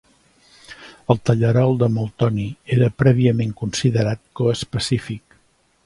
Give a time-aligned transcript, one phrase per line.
[1.13, 2.47] El tallarol de Moltoni
[2.79, 5.43] era prèviament considerat coespecífic.